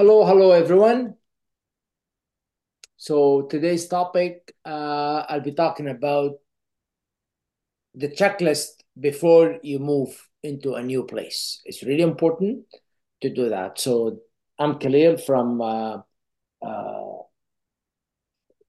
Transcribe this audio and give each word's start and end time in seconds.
Hello, 0.00 0.24
hello 0.24 0.52
everyone. 0.52 1.14
So 2.96 3.42
today's 3.42 3.86
topic, 3.86 4.54
uh, 4.64 5.26
I'll 5.28 5.42
be 5.42 5.52
talking 5.52 5.88
about 5.88 6.38
the 7.94 8.08
checklist 8.08 8.82
before 8.98 9.58
you 9.62 9.78
move 9.78 10.26
into 10.42 10.72
a 10.72 10.82
new 10.82 11.04
place. 11.04 11.60
It's 11.66 11.82
really 11.82 12.00
important 12.00 12.64
to 13.20 13.28
do 13.28 13.50
that. 13.50 13.78
So 13.78 14.20
I'm 14.58 14.78
Khalil 14.78 15.18
from 15.18 15.60
uh, 15.60 15.98
uh, 16.64 17.18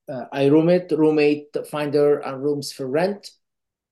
uh, 0.10 0.50
roommate 0.52 1.56
finder 1.72 2.20
and 2.20 2.44
rooms 2.44 2.74
for 2.74 2.88
rent. 2.88 3.32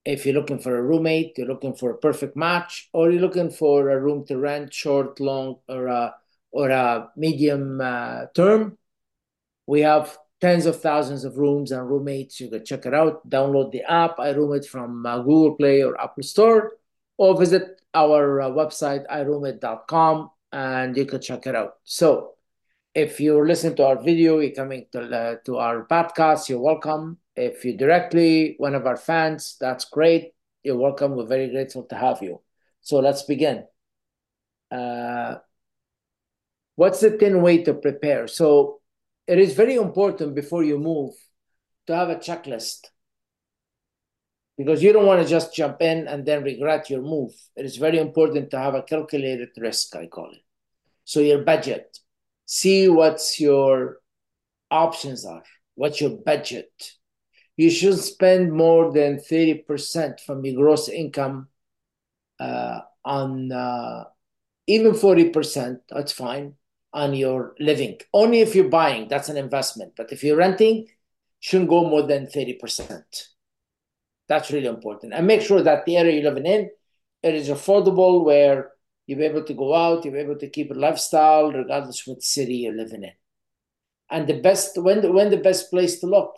If 0.04 0.26
you're 0.26 0.36
looking 0.36 0.60
for 0.60 0.76
a 0.76 0.84
roommate, 0.84 1.38
you're 1.38 1.48
looking 1.48 1.76
for 1.76 1.92
a 1.92 1.98
perfect 2.00 2.36
match, 2.36 2.90
or 2.92 3.10
you're 3.10 3.22
looking 3.22 3.50
for 3.50 3.92
a 3.92 3.98
room 3.98 4.26
to 4.26 4.38
rent, 4.38 4.74
short, 4.74 5.22
long, 5.22 5.60
or 5.70 5.88
a 5.88 6.16
or 6.52 6.70
a 6.70 7.10
medium 7.16 7.80
uh, 7.82 8.26
term, 8.34 8.78
we 9.68 9.82
have 9.82 10.18
tens 10.42 10.66
of 10.66 10.82
thousands 10.82 11.24
of 11.24 11.38
rooms 11.38 11.72
and 11.72 11.90
roommates. 11.90 12.40
You 12.40 12.50
can 12.50 12.66
check 12.66 12.86
it 12.86 12.94
out. 12.94 13.28
Download 13.30 13.72
the 13.72 13.84
app, 13.84 14.18
iRoomit 14.18 14.66
from 14.66 15.06
uh, 15.06 15.20
Google 15.20 15.56
Play 15.56 15.84
or 15.84 16.00
Apple 16.00 16.24
Store, 16.24 16.72
or 17.18 17.38
visit 17.38 17.82
our 17.94 18.42
uh, 18.42 18.50
website, 18.50 19.06
iRoomit.com, 19.08 20.32
and 20.52 20.98
you 20.98 21.06
can 21.06 21.22
check 21.22 21.46
it 21.48 21.56
out. 21.56 21.76
So 21.84 22.36
if 22.96 23.20
you're 23.20 23.48
listening 23.48 23.76
to 23.76 23.86
our 23.86 24.02
video, 24.02 24.40
you're 24.40 24.52
coming 24.52 24.86
to, 24.92 25.02
uh, 25.02 25.36
to 25.46 25.58
our 25.58 25.86
podcast, 25.86 26.50
you're 26.50 26.60
welcome. 26.60 27.18
If 27.36 27.64
you're 27.64 27.78
directly 27.78 28.56
one 28.58 28.76
of 28.76 28.86
our 28.86 28.98
fans, 28.98 29.58
that's 29.60 29.86
great. 29.86 30.34
You're 30.64 30.78
welcome. 30.78 31.16
We're 31.16 31.26
very 31.26 31.50
grateful 31.50 31.84
to 31.84 31.96
have 31.96 32.22
you. 32.22 32.42
So 32.82 33.00
let's 33.00 33.24
begin. 33.24 33.66
Uh, 34.72 35.36
what's 36.80 37.02
the 37.02 37.18
10 37.18 37.42
way 37.42 37.62
to 37.62 37.74
prepare? 37.74 38.26
So 38.26 38.80
it 39.28 39.38
is 39.38 39.54
very 39.54 39.76
important 39.76 40.34
before 40.34 40.64
you 40.64 40.80
move 40.80 41.12
to 41.88 41.94
have 41.94 42.08
a 42.08 42.16
checklist 42.16 42.88
because 44.58 44.82
you 44.82 44.94
don't 44.94 45.06
want 45.06 45.22
to 45.22 45.28
just 45.28 45.54
jump 45.54 45.82
in 45.82 46.08
and 46.08 46.26
then 46.26 46.42
regret 46.42 46.90
your 46.90 47.02
move. 47.02 47.34
It 47.58 47.66
is 47.66 47.76
very 47.76 47.98
important 48.00 48.52
to 48.52 48.60
have 48.60 48.76
a 48.76 48.84
calculated 48.84 49.50
risk, 49.58 49.94
I 49.98 50.08
call 50.08 50.32
it. 50.32 50.42
So 51.04 51.20
your 51.20 51.44
budget, 51.44 51.98
see 52.46 52.88
what's 52.88 53.42
your 53.42 53.98
options 54.72 55.26
are, 55.26 55.44
what's 55.76 56.00
your 56.00 56.12
budget. 56.12 56.72
You 57.58 57.70
should 57.70 58.00
spend 58.00 58.54
more 58.54 58.94
than 58.94 59.20
30% 59.20 60.22
from 60.22 60.46
your 60.46 60.56
gross 60.56 60.88
income 60.88 61.50
uh, 62.40 62.80
on 63.04 63.52
uh, 63.52 64.06
even 64.66 64.94
40%, 64.94 65.80
that's 65.90 66.14
fine 66.14 66.56
on 66.94 67.14
your 67.14 67.56
living. 67.60 68.00
Only 68.14 68.42
if 68.42 68.56
you're 68.56 68.70
buying, 68.70 69.08
that's 69.08 69.30
an 69.30 69.38
investment. 69.38 69.94
But 69.96 70.12
if 70.12 70.24
you're 70.24 70.38
renting, 70.38 70.88
shouldn't 71.40 71.70
go 71.70 71.88
more 71.88 72.04
than 72.04 72.28
30%. 72.28 73.04
That's 74.28 74.52
really 74.52 74.68
important. 74.68 75.14
And 75.14 75.26
make 75.28 75.42
sure 75.42 75.62
that 75.62 75.86
the 75.86 75.98
area 75.98 76.14
you're 76.14 76.32
living 76.32 76.46
in, 76.46 76.70
it 77.24 77.36
is 77.36 77.50
affordable 77.50 78.24
where 78.24 78.72
you're 79.08 79.22
able 79.22 79.44
to 79.44 79.54
go 79.54 79.74
out, 79.74 80.06
you're 80.06 80.18
able 80.18 80.38
to 80.38 80.50
keep 80.50 80.72
a 80.72 80.76
lifestyle 80.76 81.52
regardless 81.52 82.06
what 82.06 82.22
city 82.22 82.58
you're 82.58 82.76
living 82.76 83.04
in. 83.04 83.12
And 84.12 84.28
the 84.28 84.40
best 84.40 84.78
when 84.78 85.02
the, 85.02 85.12
when 85.12 85.30
the 85.30 85.38
best 85.38 85.70
place 85.70 86.00
to 86.00 86.08
look, 86.08 86.36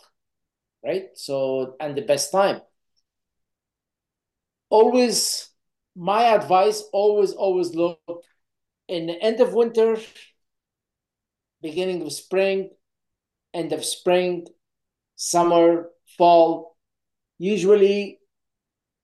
right? 0.84 1.08
So 1.14 1.76
and 1.80 1.96
the 1.96 2.02
best 2.02 2.32
time. 2.32 2.60
Always 4.70 5.50
my 5.94 6.34
advice, 6.34 6.82
always, 6.92 7.32
always 7.32 7.74
look 7.74 8.00
in 8.88 9.06
the 9.06 9.22
end 9.22 9.40
of 9.40 9.54
winter, 9.54 9.96
beginning 11.62 12.02
of 12.02 12.12
spring, 12.12 12.70
end 13.54 13.72
of 13.72 13.84
spring, 13.84 14.46
summer, 15.16 15.90
fall. 16.18 16.76
Usually, 17.38 18.18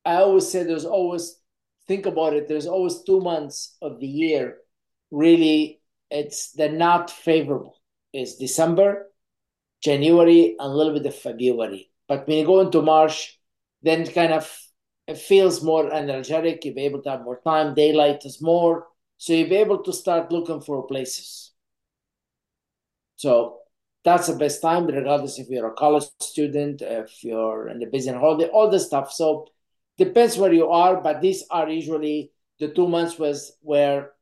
I 0.05 0.17
always 0.17 0.49
say 0.49 0.63
there's 0.63 0.85
always, 0.85 1.39
think 1.87 2.07
about 2.07 2.35
it, 2.35 2.49
there's 2.49 2.67
always 2.67 3.03
two 3.03 3.21
months 3.21 3.77
of 3.81 4.01
the 4.01 4.07
year. 4.07 4.59
Really, 5.11 5.81
it's 6.11 6.53
they're 6.53 6.73
not 6.73 7.11
favorable. 7.11 7.77
It's 8.13 8.37
December, 8.37 9.11
January, 9.83 10.57
and 10.59 10.73
a 10.73 10.75
little 10.75 10.95
bit 10.95 11.07
of 11.07 11.15
February. 11.15 11.91
But 12.09 12.27
when 12.27 12.39
you 12.39 12.47
go 12.47 12.61
into 12.61 12.83
March, 12.83 13.39
then 13.83 14.07
kind 14.07 14.33
of 14.33 14.51
it 15.07 15.19
feels 15.19 15.63
more 15.63 15.93
energetic. 15.93 16.65
You'll 16.65 16.75
be 16.75 16.85
able 16.85 17.03
to 17.03 17.11
have 17.11 17.23
more 17.23 17.41
time. 17.41 17.75
Daylight 17.75 18.25
is 18.25 18.43
more. 18.43 18.87
So 19.17 19.33
you'll 19.33 19.49
be 19.49 19.57
able 19.57 19.83
to 19.83 19.93
start 19.93 20.31
looking 20.31 20.61
for 20.61 20.87
places. 20.87 21.53
So 23.19 23.59
that's 24.05 24.29
the 24.29 24.37
best 24.37 24.63
time, 24.63 24.87
regardless 24.87 25.41
if 25.41 25.49
you're 25.49 25.67
a 25.67 25.75
college 25.75 26.05
student, 26.21 26.83
if 26.83 27.25
you're 27.25 27.69
in 27.69 27.81
the 27.81 27.87
business 27.87 28.17
holiday, 28.17 28.49
all 28.49 28.71
this 28.71 28.87
stuff. 28.87 29.13
So 29.13 29.49
depends 29.99 30.39
where 30.39 30.53
you 30.53 30.69
are, 30.69 31.01
but 31.01 31.21
these 31.21 31.43
are 31.51 31.69
usually 31.69 32.31
the 32.61 32.69
two 32.69 32.87
months 32.87 33.19
was 33.19 33.57
where 33.61 34.13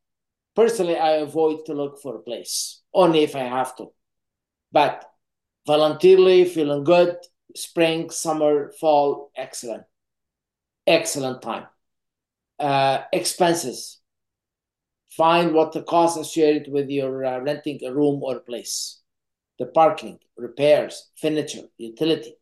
personally 0.54 0.96
I 0.96 1.16
avoid 1.16 1.66
to 1.66 1.74
look 1.74 2.00
for 2.00 2.16
a 2.16 2.20
place, 2.20 2.80
only 2.94 3.22
if 3.22 3.36
I 3.36 3.40
have 3.40 3.76
to. 3.76 3.88
But 4.72 5.04
voluntarily 5.66 6.46
feeling 6.46 6.82
good, 6.82 7.16
spring, 7.54 8.08
summer, 8.08 8.72
fall, 8.80 9.30
excellent. 9.36 9.84
Excellent 10.86 11.42
time. 11.42 11.66
Uh, 12.58 13.02
expenses 13.12 14.00
find 15.10 15.52
what 15.52 15.72
the 15.72 15.82
cost 15.82 16.18
associated 16.18 16.72
with 16.72 16.88
your 16.88 17.24
uh, 17.24 17.40
renting 17.40 17.80
a 17.84 17.92
room 17.92 18.22
or 18.22 18.36
a 18.36 18.40
place. 18.40 19.00
The 19.58 19.66
parking 19.66 20.18
repairs 20.36 21.10
furniture 21.20 21.62
utility 21.78 22.34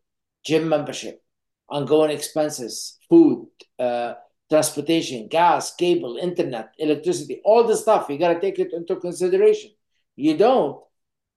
gym 0.45 0.69
membership 0.69 1.23
ongoing 1.69 2.11
expenses 2.11 2.99
food 3.09 3.47
uh, 3.79 4.15
transportation 4.51 5.29
gas 5.29 5.75
cable 5.77 6.17
internet 6.17 6.71
electricity 6.79 7.41
all 7.45 7.65
the 7.65 7.77
stuff 7.77 8.09
you 8.09 8.19
got 8.19 8.35
to 8.35 8.41
take 8.41 8.59
it 8.59 8.73
into 8.73 8.97
consideration. 8.97 9.71
You 10.17 10.37
don't 10.37 10.81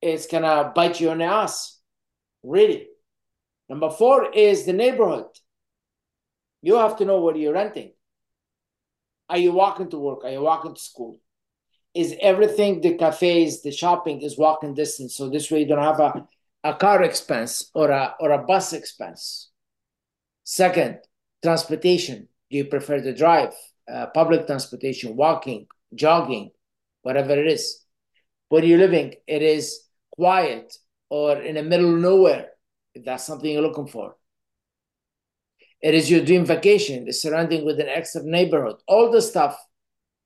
it's 0.01 0.27
gonna 0.27 0.71
bite 0.75 0.99
you 0.99 1.09
on 1.09 1.19
the 1.19 1.25
ass. 1.25 1.79
Really. 2.44 2.88
Number 3.69 3.89
four 3.89 4.31
is 4.31 4.65
the 4.65 4.73
neighborhood. 4.73 5.27
You 6.61 6.75
have 6.75 6.97
to 6.97 7.05
know 7.05 7.21
where 7.21 7.35
you're 7.35 7.53
renting 7.53 7.91
are 9.29 9.38
you 9.38 9.51
walking 9.51 9.89
to 9.89 9.97
work 9.97 10.23
are 10.23 10.31
you 10.31 10.41
walking 10.41 10.73
to 10.73 10.81
school 10.81 11.19
is 11.97 12.15
everything 12.21 12.79
the 12.79 12.93
cafes, 12.93 13.63
the 13.63 13.71
shopping 13.71 14.21
is 14.21 14.38
walking 14.38 14.75
distance. 14.75 15.15
So 15.15 15.29
this 15.29 15.49
way 15.49 15.61
you 15.61 15.67
don't 15.67 15.81
have 15.81 15.99
a, 15.99 16.27
a 16.63 16.75
car 16.75 17.01
expense 17.01 17.71
or 17.73 17.89
a 17.89 18.15
or 18.19 18.31
a 18.31 18.45
bus 18.45 18.73
expense. 18.73 19.49
Second, 20.43 20.99
transportation. 21.43 22.27
Do 22.49 22.57
you 22.57 22.65
prefer 22.65 23.01
to 23.01 23.13
drive? 23.13 23.53
Uh, 23.91 24.05
public 24.13 24.45
transportation, 24.45 25.15
walking, 25.15 25.65
jogging, 25.95 26.51
whatever 27.01 27.31
it 27.31 27.47
is. 27.47 27.83
Where 28.49 28.63
you're 28.63 28.77
living, 28.77 29.15
it 29.25 29.41
is 29.41 29.81
quiet 30.11 30.77
or 31.09 31.38
in 31.38 31.55
the 31.55 31.63
middle 31.63 31.95
of 31.95 31.99
nowhere, 31.99 32.49
if 32.94 33.05
that's 33.05 33.25
something 33.25 33.51
you're 33.51 33.61
looking 33.61 33.88
for. 33.88 34.15
It 35.81 35.93
is 35.93 36.09
your 36.09 36.25
dream 36.25 36.45
vacation, 36.45 37.05
the 37.05 37.13
surrounding 37.13 37.65
with 37.65 37.79
an 37.79 37.88
excellent 37.88 38.29
neighborhood. 38.29 38.77
All 38.88 39.11
the 39.11 39.21
stuff 39.21 39.57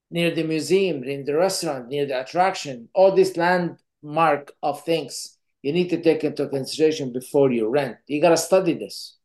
near 0.10 0.32
the 0.32 0.44
museum, 0.44 1.02
near 1.02 1.24
the 1.24 1.36
restaurant, 1.36 1.90
near 1.90 2.06
the 2.06 2.22
attraction, 2.22 2.90
all 2.94 3.14
this 3.14 3.38
landmark 3.38 4.54
of 4.64 4.84
things 4.84 5.38
you 5.62 5.74
need 5.74 5.90
to 5.90 6.02
take 6.02 6.24
into 6.24 6.48
consideration 6.48 7.14
before 7.14 7.52
you 7.52 7.70
rent. 7.70 7.98
You 8.08 8.22
got 8.22 8.30
to 8.30 8.38
study 8.38 8.74
this. 8.74 9.18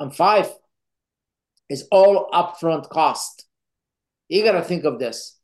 And 0.00 0.14
five 0.14 0.50
is 1.68 1.86
all 1.90 2.30
upfront 2.32 2.88
cost. 2.88 3.46
You 4.28 4.42
got 4.42 4.52
to 4.52 4.62
think 4.62 4.84
of 4.84 4.98
this 4.98 5.38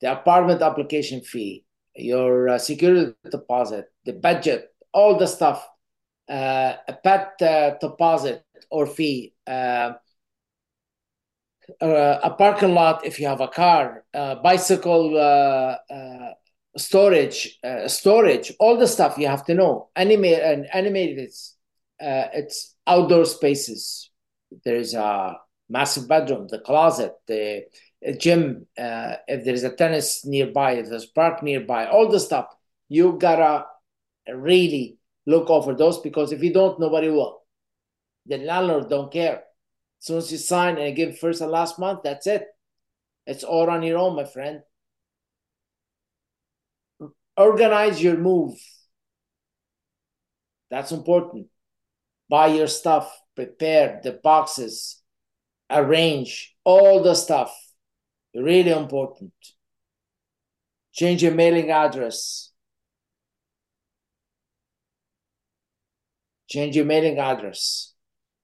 the 0.00 0.12
apartment 0.12 0.62
application 0.62 1.20
fee, 1.20 1.64
your 1.96 2.50
uh, 2.50 2.58
security 2.58 3.12
deposit, 3.30 3.86
the 4.04 4.12
budget, 4.12 4.68
all 4.92 5.18
the 5.18 5.26
stuff, 5.26 5.66
uh, 6.30 6.74
a 6.86 6.92
pet 7.02 7.34
uh, 7.42 7.76
deposit 7.80 8.44
or 8.70 8.86
fee. 8.86 9.34
Uh, 9.46 9.92
uh, 11.80 12.18
a 12.22 12.30
parking 12.30 12.74
lot 12.74 13.04
if 13.04 13.20
you 13.20 13.26
have 13.26 13.40
a 13.40 13.48
car, 13.48 14.04
uh, 14.14 14.36
bicycle 14.36 15.18
uh, 15.18 15.76
storage, 16.76 17.58
storage, 17.86 18.52
all 18.58 18.76
the 18.76 18.86
stuff 18.86 19.18
you 19.18 19.26
have 19.26 19.44
to 19.44 19.54
know. 19.54 19.88
Animate 19.96 20.40
and 20.40 20.66
animated, 20.72 21.18
it's, 21.18 22.74
outdoor 22.86 23.26
spaces. 23.26 24.10
There's 24.64 24.94
a 24.94 25.36
massive 25.68 26.08
bedroom, 26.08 26.48
the 26.48 26.60
closet, 26.60 27.12
the 27.26 27.64
gym. 28.18 28.66
if 28.76 29.44
there's 29.44 29.64
a 29.64 29.76
tennis 29.76 30.24
nearby, 30.24 30.72
if 30.72 30.88
there's 30.88 31.04
park 31.04 31.42
nearby, 31.42 31.86
all 31.86 32.08
the 32.08 32.20
stuff 32.20 32.46
you 32.88 33.18
gotta 33.20 33.66
really 34.34 34.98
look 35.26 35.50
over 35.50 35.74
those 35.74 35.98
because 35.98 36.32
if 36.32 36.42
you 36.42 36.52
don't, 36.52 36.80
nobody 36.80 37.08
will. 37.10 37.42
The 38.28 38.38
landlord 38.38 38.88
don't 38.88 39.12
care 39.12 39.42
as 40.00 40.06
soon 40.06 40.18
as 40.18 40.30
you 40.30 40.38
sign 40.38 40.78
and 40.78 40.94
give 40.94 41.18
first 41.18 41.40
and 41.40 41.50
last 41.50 41.78
month, 41.78 42.00
that's 42.04 42.26
it. 42.26 42.46
It's 43.26 43.42
all 43.42 43.68
on 43.68 43.82
your 43.82 43.98
own, 43.98 44.16
my 44.16 44.24
friend. 44.24 44.62
organize 47.36 48.02
your 48.02 48.16
move. 48.16 48.58
That's 50.70 50.92
important. 50.92 51.46
Buy 52.28 52.48
your 52.48 52.66
stuff, 52.66 53.10
prepare 53.36 54.00
the 54.02 54.12
boxes, 54.12 55.02
arrange 55.70 56.56
all 56.64 57.02
the 57.02 57.14
stuff. 57.14 57.54
Really 58.34 58.70
important. 58.70 59.32
Change 60.92 61.22
your 61.22 61.34
mailing 61.34 61.70
address. 61.70 62.52
Change 66.48 66.76
your 66.76 66.84
mailing 66.84 67.18
address. 67.18 67.94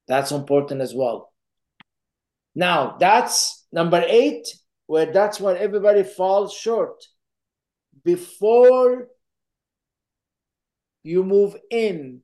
That's 0.06 0.32
important 0.32 0.80
as 0.80 0.94
well. 0.94 1.32
Now, 2.54 2.96
that's 2.98 3.66
number 3.72 4.04
eight, 4.06 4.46
where 4.86 5.12
that's 5.12 5.40
where 5.40 5.56
everybody 5.56 6.02
falls 6.02 6.52
short. 6.52 7.02
Before 8.04 9.08
you 11.02 11.24
move 11.24 11.56
in, 11.70 12.20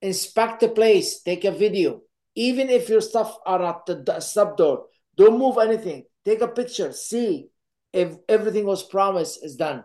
inspect 0.00 0.60
the 0.60 0.68
place, 0.68 1.22
take 1.22 1.44
a 1.44 1.50
video. 1.50 2.02
Even 2.34 2.68
if 2.68 2.88
your 2.88 3.00
stuff 3.00 3.36
are 3.46 3.62
at 3.62 3.86
the 3.86 4.20
sub 4.20 4.56
door, 4.56 4.86
don't 5.16 5.38
move 5.38 5.58
anything. 5.58 6.04
Take 6.24 6.40
a 6.40 6.48
picture, 6.48 6.92
see 6.92 7.48
if 7.92 8.16
everything 8.28 8.66
was 8.66 8.82
promised 8.82 9.44
is 9.44 9.56
done. 9.56 9.84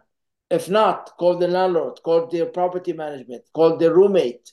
If 0.49 0.67
not, 0.69 1.11
call 1.19 1.37
the 1.37 1.47
landlord, 1.47 1.99
call 2.03 2.27
their 2.27 2.47
property 2.47 2.93
management, 2.93 3.43
call 3.53 3.77
the 3.77 3.93
roommate, 3.93 4.51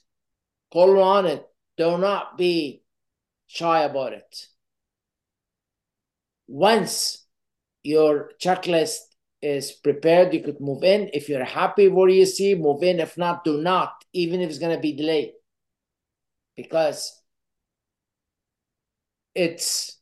call 0.72 1.00
on 1.00 1.26
it. 1.26 1.46
Do 1.76 1.98
not 1.98 2.38
be 2.38 2.82
shy 3.46 3.82
about 3.82 4.12
it. 4.12 4.46
Once 6.48 7.24
your 7.82 8.32
checklist 8.40 8.98
is 9.42 9.72
prepared, 9.72 10.32
you 10.32 10.42
could 10.42 10.60
move 10.60 10.82
in. 10.82 11.10
If 11.12 11.28
you're 11.28 11.44
happy 11.44 11.88
what 11.88 12.12
you 12.12 12.26
see, 12.26 12.54
move 12.54 12.82
in. 12.82 13.00
If 13.00 13.18
not, 13.18 13.44
do 13.44 13.60
not, 13.60 14.04
even 14.12 14.40
if 14.40 14.50
it's 14.50 14.58
going 14.58 14.74
to 14.74 14.80
be 14.80 14.92
delayed. 14.94 15.32
Because 16.56 17.20
it's 19.34 19.98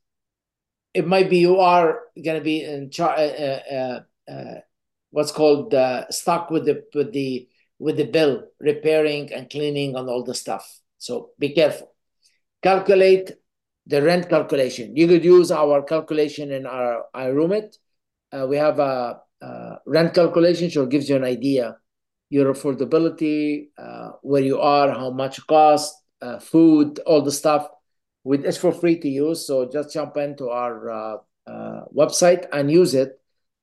it 0.94 1.06
might 1.06 1.28
be 1.28 1.38
you 1.38 1.58
are 1.58 2.02
going 2.24 2.38
to 2.38 2.44
be 2.44 2.62
in 2.62 2.90
char- 2.90 3.16
uh, 3.16 3.60
uh, 3.74 4.00
uh, 4.30 4.60
what's 5.10 5.32
called 5.32 5.74
uh, 5.74 6.08
stuck 6.10 6.50
with 6.50 6.64
the 6.64 6.84
with 6.94 7.12
the 7.12 7.48
with 7.80 7.96
the 7.96 8.04
bill 8.04 8.44
repairing 8.60 9.32
and 9.32 9.50
cleaning 9.50 9.96
and 9.96 10.08
all 10.08 10.22
the 10.22 10.34
stuff 10.34 10.80
so 11.04 11.30
be 11.38 11.50
careful 11.58 11.88
calculate 12.62 13.32
the 13.86 14.00
rent 14.02 14.28
calculation 14.28 14.96
you 14.96 15.06
could 15.06 15.24
use 15.24 15.50
our 15.50 15.82
calculation 15.82 16.50
in 16.58 16.66
our 16.66 17.04
iRoomit 17.14 17.76
uh, 18.32 18.46
we 18.50 18.56
have 18.56 18.78
a, 18.78 19.20
a, 19.42 19.78
rent 19.86 20.14
calculation 20.14 20.70
so 20.70 20.82
it 20.84 20.90
gives 20.90 21.08
you 21.08 21.16
an 21.16 21.24
idea 21.24 21.76
your 22.30 22.52
affordability 22.52 23.68
uh, 23.78 24.10
where 24.22 24.42
you 24.42 24.58
are 24.58 24.90
how 24.90 25.10
much 25.10 25.46
cost 25.46 25.94
uh, 26.22 26.38
food 26.38 26.98
all 27.06 27.22
the 27.22 27.36
stuff 27.42 27.68
with 28.24 28.44
it's 28.44 28.56
for 28.56 28.72
free 28.72 28.98
to 28.98 29.08
use. 29.08 29.46
So 29.46 29.68
just 29.70 29.92
jump 29.92 30.16
into 30.16 30.48
our 30.48 30.90
uh, 30.90 31.16
uh, 31.46 31.84
website 31.94 32.46
and 32.52 32.70
use 32.70 32.94
it, 32.94 33.20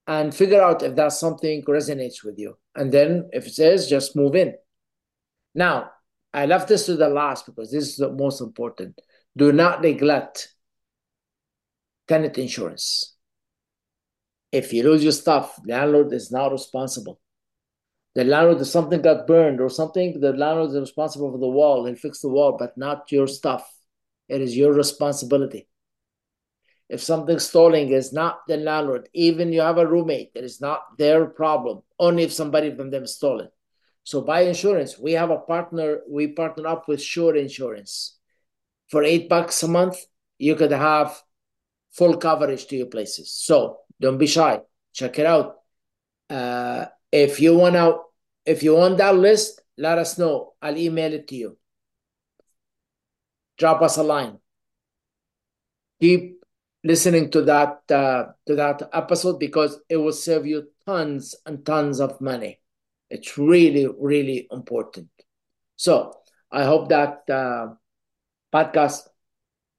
and 0.07 0.33
figure 0.33 0.61
out 0.61 0.83
if 0.83 0.95
that 0.95 1.11
something 1.11 1.63
resonates 1.63 2.23
with 2.23 2.37
you. 2.37 2.57
And 2.75 2.91
then 2.91 3.29
if 3.33 3.47
it 3.47 3.53
says, 3.53 3.89
just 3.89 4.15
move 4.15 4.35
in. 4.35 4.53
Now, 5.53 5.91
I 6.33 6.45
left 6.45 6.69
this 6.69 6.85
to 6.85 6.95
the 6.95 7.09
last 7.09 7.45
because 7.45 7.71
this 7.71 7.89
is 7.89 7.97
the 7.97 8.11
most 8.11 8.41
important. 8.41 8.99
Do 9.35 9.51
not 9.51 9.81
neglect 9.81 10.53
tenant 12.07 12.37
insurance. 12.37 13.15
If 14.51 14.73
you 14.73 14.83
lose 14.83 15.03
your 15.03 15.13
stuff, 15.13 15.59
landlord 15.65 16.13
is 16.13 16.31
not 16.31 16.51
responsible. 16.51 17.19
The 18.15 18.25
landlord, 18.25 18.59
if 18.59 18.67
something 18.67 19.01
got 19.01 19.27
burned 19.27 19.61
or 19.61 19.69
something, 19.69 20.19
the 20.19 20.33
landlord 20.33 20.71
is 20.71 20.79
responsible 20.79 21.31
for 21.31 21.37
the 21.37 21.47
wall. 21.47 21.85
He'll 21.85 21.95
fix 21.95 22.19
the 22.19 22.27
wall, 22.27 22.57
but 22.59 22.77
not 22.77 23.11
your 23.11 23.27
stuff. 23.27 23.69
It 24.27 24.41
is 24.41 24.57
your 24.57 24.73
responsibility. 24.73 25.67
If 26.89 27.01
something's 27.01 27.45
stolen, 27.45 27.91
it's 27.93 28.11
not 28.11 28.41
the 28.49 28.57
landlord. 28.57 29.07
Even 29.13 29.53
you 29.53 29.61
have 29.61 29.77
a 29.77 29.87
roommate, 29.87 30.31
it 30.35 30.43
is 30.43 30.59
not 30.59 30.97
their 30.97 31.25
problem. 31.25 31.83
Only 31.97 32.23
if 32.23 32.33
somebody 32.33 32.75
from 32.75 32.91
them 32.91 33.07
stole 33.07 33.39
it. 33.39 33.53
So 34.03 34.21
buy 34.21 34.41
insurance. 34.41 34.97
We 34.97 35.13
have 35.13 35.29
a 35.29 35.37
partner. 35.37 36.01
We 36.09 36.27
partner 36.27 36.67
up 36.67 36.87
with 36.87 37.01
Sure 37.01 37.35
Insurance. 37.35 38.17
For 38.89 39.03
eight 39.03 39.29
bucks 39.29 39.63
a 39.63 39.67
month, 39.67 39.97
you 40.37 40.55
could 40.55 40.71
have 40.71 41.21
full 41.91 42.17
coverage 42.17 42.65
to 42.67 42.75
your 42.75 42.87
places. 42.87 43.31
So 43.31 43.77
don't 43.99 44.17
be 44.17 44.27
shy. 44.27 44.61
Check 44.93 45.19
it 45.19 45.25
out. 45.25 45.57
Uh, 46.29 46.85
if 47.11 47.39
you 47.39 47.55
want 47.55 47.75
out, 47.75 48.03
if 48.45 48.63
you 48.63 48.75
want 48.75 48.97
that 48.97 49.15
list, 49.15 49.61
let 49.77 49.97
us 49.97 50.17
know. 50.17 50.53
I'll 50.61 50.77
email 50.77 51.13
it 51.13 51.27
to 51.29 51.35
you 51.35 51.57
drop 53.61 53.81
us 53.83 53.97
a 53.97 54.03
line. 54.03 54.39
Keep 56.01 56.43
listening 56.83 57.29
to 57.29 57.43
that 57.43 57.83
uh, 57.91 58.33
to 58.47 58.55
that 58.55 58.89
episode 58.91 59.39
because 59.39 59.79
it 59.87 59.97
will 59.97 60.11
save 60.11 60.47
you 60.47 60.67
tons 60.85 61.35
and 61.45 61.63
tons 61.63 61.99
of 61.99 62.19
money. 62.19 62.60
It's 63.11 63.37
really 63.37 63.87
really 63.99 64.47
important. 64.51 65.09
So 65.75 66.13
I 66.51 66.63
hope 66.65 66.89
that 66.89 67.23
uh, 67.29 67.75
podcast 68.53 69.01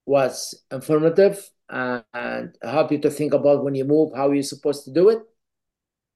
was 0.07 0.55
informative 0.71 1.49
and 1.69 2.55
help 2.63 2.93
you 2.93 2.99
to 2.99 3.11
think 3.11 3.35
about 3.35 3.65
when 3.65 3.75
you 3.75 3.85
move 3.85 4.13
how 4.15 4.31
you're 4.33 4.43
supposed 4.43 4.85
to 4.85 4.93
do 4.93 5.09
it. 5.11 5.21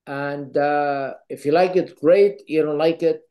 And 0.06 0.56
uh, 0.56 1.14
if 1.28 1.44
you 1.46 1.52
like 1.52 1.76
it, 1.76 1.98
great. 2.00 2.42
You 2.46 2.62
don't 2.62 2.78
like 2.78 3.02
it, 3.02 3.22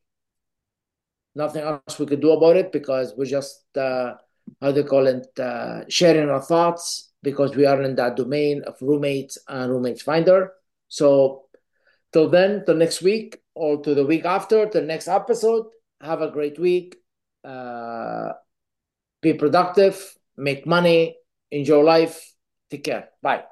nothing 1.35 1.63
else 1.63 1.99
we 1.99 2.05
could 2.05 2.21
do 2.21 2.31
about 2.31 2.55
it 2.55 2.71
because 2.71 3.13
we're 3.17 3.25
just 3.25 3.65
uh, 3.77 4.13
how 4.61 4.71
they 4.71 4.83
call 4.83 5.07
it, 5.07 5.27
uh, 5.39 5.81
sharing 5.89 6.29
our 6.29 6.41
thoughts 6.41 7.11
because 7.23 7.55
we 7.55 7.65
are 7.65 7.81
in 7.81 7.95
that 7.95 8.15
domain 8.15 8.63
of 8.67 8.75
roommates 8.81 9.37
and 9.47 9.71
roommates 9.71 10.01
finder. 10.01 10.53
So 10.87 11.44
till 12.15 12.29
then, 12.29 12.63
till 12.63 12.75
next 12.75 13.01
week 13.01 13.43
or 13.55 13.83
to 13.83 13.93
the 13.93 14.05
week 14.05 14.23
after, 14.23 14.65
the 14.65 14.81
next 14.81 15.09
episode, 15.09 15.65
have 15.99 16.21
a 16.21 16.31
great 16.31 16.57
week. 16.57 16.95
Uh, 17.43 18.31
be 19.21 19.33
productive, 19.33 20.15
make 20.37 20.65
money, 20.65 21.17
enjoy 21.51 21.81
life. 21.81 22.33
Take 22.71 22.85
care. 22.85 23.09
Bye. 23.21 23.43